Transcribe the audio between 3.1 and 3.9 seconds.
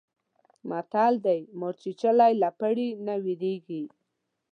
وېرېږي.